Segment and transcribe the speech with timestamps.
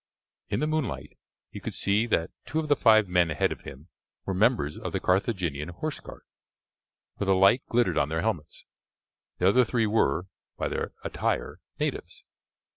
[0.49, 1.15] In the moonlight
[1.51, 3.89] he could see that two of the five men ahead of him
[4.25, 6.23] were members of the Carthaginian horse guard,
[7.19, 8.65] for the light glittered on their helmets;
[9.37, 10.25] the other three were,
[10.57, 12.23] by their attire, natives.